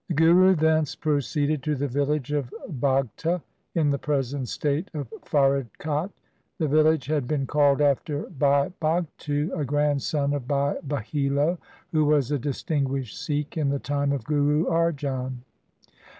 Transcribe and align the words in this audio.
The 0.07 0.15
Guru 0.15 0.55
thence 0.55 0.95
proceeded 0.95 1.61
to 1.61 1.75
the 1.75 1.87
village 1.87 2.31
of 2.31 2.51
Bhagta 2.67 3.39
in 3.75 3.91
the 3.91 3.99
present 3.99 4.47
state 4.49 4.89
of 4.95 5.07
Faridkot. 5.23 6.09
The 6.57 6.67
village 6.67 7.05
had 7.05 7.27
been 7.27 7.45
called 7.45 7.81
after 7.81 8.23
Bhai 8.31 8.73
Bhagtu, 8.81 9.51
a 9.55 9.63
grandson 9.63 10.33
of 10.33 10.47
Bhai 10.47 10.77
Bahilo, 10.87 11.59
who 11.91 12.05
was 12.05 12.31
a 12.31 12.39
distinguished 12.39 13.15
Sikh 13.23 13.55
in 13.57 13.69
the 13.69 13.77
time 13.77 14.11
of 14.11 14.23
Guru 14.23 14.65
Arjan. 14.65 15.43